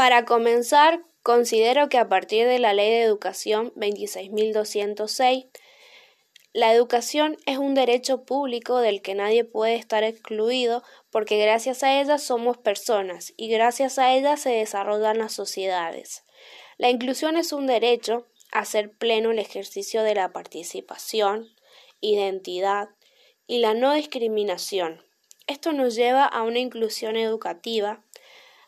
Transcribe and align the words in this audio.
Para 0.00 0.24
comenzar, 0.24 1.04
considero 1.22 1.90
que 1.90 1.98
a 1.98 2.08
partir 2.08 2.46
de 2.46 2.58
la 2.58 2.72
Ley 2.72 2.88
de 2.88 3.02
Educación 3.02 3.70
26.206, 3.74 5.50
la 6.54 6.72
educación 6.72 7.36
es 7.44 7.58
un 7.58 7.74
derecho 7.74 8.24
público 8.24 8.78
del 8.78 9.02
que 9.02 9.14
nadie 9.14 9.44
puede 9.44 9.74
estar 9.74 10.02
excluido 10.02 10.82
porque 11.10 11.36
gracias 11.36 11.82
a 11.82 12.00
ella 12.00 12.16
somos 12.16 12.56
personas 12.56 13.34
y 13.36 13.50
gracias 13.50 13.98
a 13.98 14.14
ella 14.14 14.38
se 14.38 14.48
desarrollan 14.48 15.18
las 15.18 15.34
sociedades. 15.34 16.24
La 16.78 16.88
inclusión 16.88 17.36
es 17.36 17.52
un 17.52 17.66
derecho 17.66 18.26
a 18.52 18.64
ser 18.64 18.92
pleno 18.92 19.32
el 19.32 19.38
ejercicio 19.38 20.02
de 20.02 20.14
la 20.14 20.32
participación, 20.32 21.54
identidad 22.00 22.88
y 23.46 23.58
la 23.58 23.74
no 23.74 23.92
discriminación. 23.92 25.04
Esto 25.46 25.74
nos 25.74 25.94
lleva 25.94 26.24
a 26.24 26.42
una 26.42 26.58
inclusión 26.58 27.18
educativa, 27.18 28.02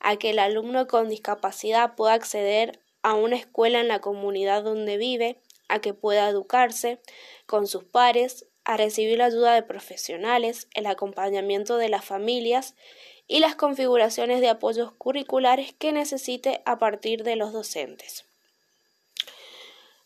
a 0.00 0.16
que 0.16 0.30
el 0.30 0.38
alumno 0.38 0.86
con 0.86 1.08
discapacidad 1.08 1.94
pueda 1.94 2.14
acceder 2.14 2.80
a 3.02 3.14
una 3.14 3.36
escuela 3.36 3.80
en 3.80 3.88
la 3.88 4.00
comunidad 4.00 4.62
donde 4.62 4.96
vive, 4.96 5.40
a 5.68 5.80
que 5.80 5.94
pueda 5.94 6.28
educarse 6.28 7.00
con 7.46 7.66
sus 7.66 7.84
pares, 7.84 8.46
a 8.64 8.76
recibir 8.76 9.18
la 9.18 9.26
ayuda 9.26 9.54
de 9.54 9.62
profesionales, 9.62 10.68
el 10.74 10.86
acompañamiento 10.86 11.76
de 11.78 11.88
las 11.88 12.04
familias 12.04 12.74
y 13.26 13.40
las 13.40 13.54
configuraciones 13.54 14.40
de 14.40 14.48
apoyos 14.48 14.92
curriculares 14.92 15.74
que 15.74 15.92
necesite 15.92 16.62
a 16.64 16.78
partir 16.78 17.22
de 17.22 17.36
los 17.36 17.52
docentes. 17.52 18.24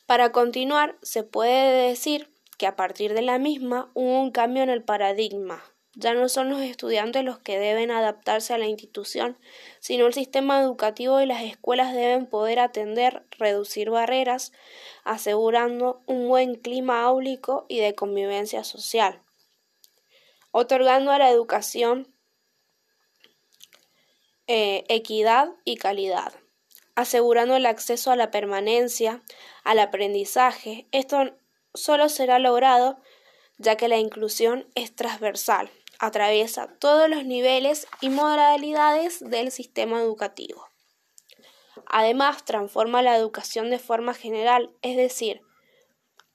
Para 0.07 0.33
continuar, 0.33 0.97
se 1.03 1.23
puede 1.23 1.89
decir 1.89 2.29
que 2.59 2.67
a 2.67 2.77
partir 2.77 3.15
de 3.15 3.23
la 3.23 3.39
misma 3.39 3.91
hubo 3.95 4.21
un 4.21 4.31
cambio 4.31 4.63
en 4.63 4.71
el 4.71 4.83
paradigma. 4.83 5.65
Ya 5.95 6.15
no 6.15 6.29
son 6.31 6.49
los 6.49 6.61
estudiantes 6.63 7.23
los 7.23 7.39
que 7.39 7.59
deben 7.59 7.91
adaptarse 7.91 8.55
a 8.55 8.59
la 8.59 8.67
institución, 8.67 9.37
sino 9.79 10.07
el 10.07 10.15
sistema 10.15 10.59
educativo 10.61 11.21
y 11.21 11.27
las 11.27 11.43
escuelas 11.43 11.93
deben 11.93 12.27
poder 12.27 12.61
atender, 12.61 13.25
reducir 13.33 13.91
barreras, 13.91 14.53
asegurando 15.05 16.01
un 16.07 16.29
buen 16.29 16.55
clima 16.55 17.03
áulico 17.03 17.67
y 17.69 17.81
de 17.81 17.95
convivencia 17.95 18.65
social, 18.65 19.21
otorgando 20.51 21.13
a 21.13 21.19
la 21.19 21.31
educación 21.31 22.09
eh, 24.47 24.85
equidad 24.89 25.51
y 25.65 25.77
calidad, 25.77 26.33
asegurando 26.95 27.55
el 27.55 27.67
acceso 27.67 28.11
a 28.11 28.17
la 28.17 28.31
permanencia, 28.31 29.23
al 29.63 29.79
aprendizaje. 29.79 30.87
Esto 30.91 31.37
solo 31.75 32.09
será 32.09 32.39
logrado 32.39 32.99
ya 33.59 33.77
que 33.77 33.89
la 33.89 33.99
inclusión 33.99 34.67
es 34.75 34.95
transversal, 34.97 35.71
atraviesa 36.03 36.67
todos 36.79 37.09
los 37.09 37.25
niveles 37.25 37.87
y 38.01 38.11
modalidades 38.11 39.21
del 39.21 39.51
sistema 39.51 40.01
educativo. 40.01 40.69
Además, 41.87 42.45
transforma 42.45 43.01
la 43.03 43.17
educación 43.17 43.71
de 43.71 43.79
forma 43.79 44.13
general, 44.13 44.75
es 44.83 44.97
decir, 44.97 45.41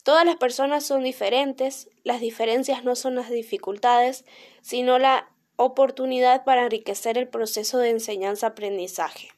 todas 0.04 0.26
las 0.26 0.38
personas 0.38 0.86
son 0.86 1.04
diferentes, 1.04 1.90
las 2.04 2.22
diferencias 2.22 2.84
no 2.84 2.96
son 2.96 3.16
las 3.16 3.30
dificultades, 3.30 4.26
sino 4.62 4.98
la 4.98 5.30
oportunidad 5.58 6.46
para 6.46 6.64
enriquecer 6.64 7.18
el 7.18 7.28
proceso 7.28 7.78
de 7.80 7.90
enseñanza-aprendizaje. 7.90 9.30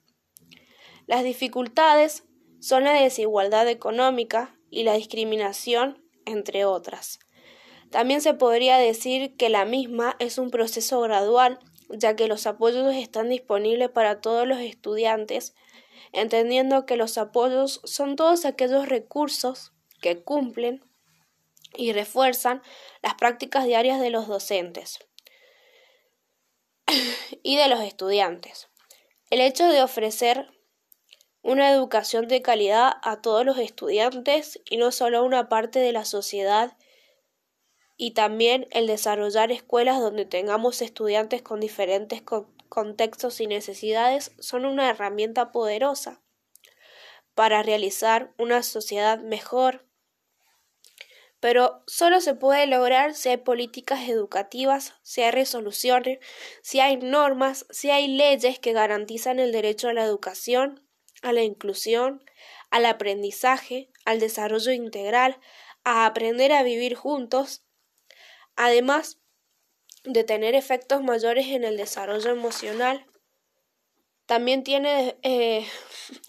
Las 1.08 1.24
dificultades 1.24 2.24
son 2.60 2.84
la 2.84 2.94
desigualdad 2.94 3.68
económica, 3.68 4.56
y 4.70 4.84
la 4.84 4.94
discriminación, 4.94 6.04
entre 6.26 6.66
otras. 6.66 7.20
También 7.92 8.22
se 8.22 8.34
podría 8.34 8.78
decir 8.78 9.36
que 9.36 9.50
la 9.50 9.66
misma 9.66 10.16
es 10.20 10.38
un 10.38 10.52
proceso 10.52 11.02
gradual, 11.02 11.60
ya 11.90 12.16
que 12.16 12.28
los 12.28 12.46
apoyos 12.46 12.94
están 12.96 13.30
disponibles 13.30 13.90
para 13.90 14.22
todos 14.22 14.48
los 14.48 14.60
estudiantes, 14.60 15.56
entendiendo 16.12 16.86
que 16.86 16.96
los 16.96 17.18
apoyos 17.18 17.82
son 17.84 18.16
todos 18.16 18.46
aquellos 18.46 18.88
recursos 18.88 19.74
que 20.02 20.22
cumplen 20.22 20.84
y 21.76 21.94
refuerzan 21.94 22.62
las 23.02 23.16
prácticas 23.16 23.66
diarias 23.66 24.00
de 24.00 24.10
los 24.10 24.28
docentes 24.28 25.00
y 27.44 27.58
de 27.58 27.68
los 27.68 27.82
estudiantes. 27.82 28.70
El 29.30 29.42
hecho 29.42 29.68
de 29.68 29.82
ofrecer 29.82 30.48
una 31.42 31.72
educación 31.72 32.28
de 32.28 32.42
calidad 32.42 32.94
a 33.02 33.22
todos 33.22 33.46
los 33.46 33.58
estudiantes 33.58 34.60
y 34.70 34.78
no 34.78 34.92
solo 34.92 35.20
a 35.20 35.22
una 35.22 35.50
parte 35.50 35.80
de 35.80 35.92
la 35.92 36.06
sociedad 36.06 36.78
y 38.02 38.12
también 38.12 38.66
el 38.72 38.88
desarrollar 38.88 39.52
escuelas 39.52 40.00
donde 40.00 40.24
tengamos 40.24 40.82
estudiantes 40.82 41.42
con 41.42 41.60
diferentes 41.60 42.24
contextos 42.70 43.42
y 43.42 43.48
necesidades 43.48 44.32
son 44.40 44.64
una 44.66 44.90
herramienta 44.90 45.52
poderosa 45.52 46.22
para 47.36 47.62
realizar 47.62 48.34
una 48.38 48.64
sociedad 48.64 49.20
mejor. 49.20 49.86
Pero 51.42 51.84
solo 51.88 52.22
se 52.22 52.36
puede 52.36 52.68
lograr 52.68 53.16
si 53.16 53.30
hay 53.30 53.38
políticas 53.38 54.08
educativas, 54.08 54.94
si 55.04 55.22
hay 55.22 55.32
resoluciones, 55.32 56.20
si 56.62 56.80
hay 56.80 56.96
normas, 56.96 57.66
si 57.70 57.92
hay 57.92 58.08
leyes 58.08 58.60
que 58.60 58.72
garantizan 58.72 59.40
el 59.40 59.52
derecho 59.52 59.90
a 59.90 59.94
la 59.94 60.06
educación 60.06 60.90
a 61.22 61.34
la 61.34 61.44
inclusión, 61.44 62.24
al 62.70 62.86
aprendizaje, 62.86 63.90
al 64.06 64.22
desarrollo 64.22 64.72
integral, 64.72 65.38
a 65.84 66.06
aprender 66.06 66.54
a 66.54 66.64
vivir 66.64 66.96
juntos, 66.96 67.66
además 68.56 69.20
de 70.04 70.24
tener 70.24 70.56
efectos 70.56 71.04
mayores 71.04 71.48
en 71.48 71.64
el 71.64 71.78
desarrollo 71.78 72.30
emocional. 72.30 73.06
También 74.26 74.64
tiene 74.64 75.18
eh, 75.24 75.66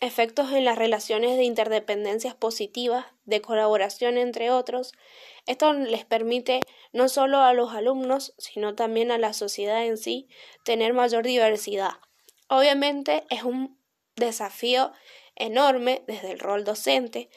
efectos 0.01 0.53
en 0.53 0.65
las 0.65 0.79
relaciones 0.79 1.37
de 1.37 1.45
interdependencias 1.45 2.35
positivas, 2.35 3.07
de 3.25 3.41
colaboración 3.41 4.17
entre 4.17 4.51
otros. 4.51 4.93
Esto 5.47 5.73
les 5.73 6.05
permite 6.05 6.61
no 6.93 7.09
solo 7.09 7.39
a 7.41 7.53
los 7.53 7.73
alumnos, 7.75 8.35
sino 8.39 8.75
también 8.75 9.11
a 9.11 9.19
la 9.19 9.33
sociedad 9.33 9.85
en 9.85 9.99
sí 9.99 10.29
tener 10.65 10.95
mayor 10.95 11.25
diversidad. 11.25 11.93
Obviamente 12.49 13.25
es 13.31 13.45
un 13.45 13.79
desafío 14.17 14.93
enorme 15.37 16.03
desde 16.07 16.33
el 16.33 16.41
rol 16.41 16.65
docente, 16.65 17.31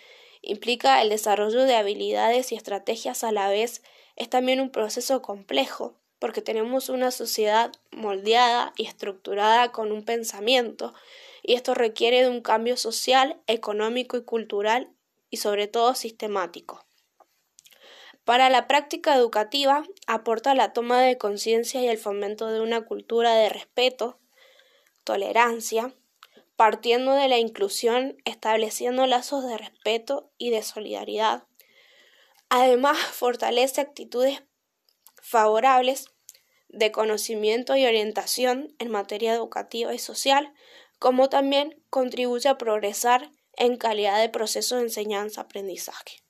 implica 0.44 1.02
el 1.02 1.10
desarrollo 1.10 1.64
de 1.64 1.76
habilidades 1.76 2.52
y 2.52 2.56
estrategias 2.56 3.24
a 3.24 3.32
la 3.32 3.50
vez, 3.50 3.82
es 4.16 4.30
también 4.30 4.60
un 4.60 4.70
proceso 4.70 5.24
complejo, 5.24 5.96
porque 6.20 6.42
tenemos 6.42 6.90
una 6.90 7.10
sociedad 7.10 7.72
moldeada 7.92 8.74
y 8.78 8.86
estructurada 8.86 9.72
con 9.72 9.92
un 9.92 10.06
pensamiento, 10.06 10.94
y 11.42 11.56
esto 11.56 11.74
requiere 11.74 12.22
de 12.22 12.30
un 12.30 12.42
cambio 12.42 12.78
social, 12.78 13.42
económico 13.48 14.18
y 14.18 14.24
cultural, 14.24 14.90
y 15.30 15.38
sobre 15.38 15.68
todo 15.68 15.96
sistemático. 15.96 16.86
Para 18.26 18.50
la 18.50 18.68
práctica 18.68 19.16
educativa 19.16 19.84
aporta 20.08 20.54
la 20.56 20.72
toma 20.72 21.02
de 21.02 21.18
conciencia 21.18 21.82
y 21.82 21.88
el 21.88 21.98
fomento 21.98 22.48
de 22.48 22.62
una 22.62 22.86
cultura 22.86 23.36
de 23.36 23.50
respeto, 23.50 24.20
tolerancia, 25.04 25.94
partiendo 26.64 27.14
de 27.14 27.28
la 27.28 27.40
inclusión, 27.40 28.16
estableciendo 28.24 29.06
lazos 29.06 29.46
de 29.46 29.58
respeto 29.58 30.32
y 30.38 30.50
de 30.50 30.64
solidaridad. 30.64 31.44
Además, 32.48 32.98
fortalece 32.98 33.82
actitudes 33.82 34.44
favorables 35.22 36.06
de 36.70 36.94
conocimiento 36.94 37.76
y 37.76 37.86
orientación 37.86 38.74
en 38.80 38.92
materia 38.92 39.34
educativa 39.34 39.94
y 39.94 40.00
social, 40.00 40.54
como 41.00 41.28
también 41.28 41.84
contribuye 41.90 42.48
a 42.48 42.58
progresar 42.58 43.30
en 43.58 43.76
calidad 43.76 44.22
de 44.22 44.30
proceso 44.30 44.78
de 44.78 44.84
enseñanza-aprendizaje. 44.84 46.23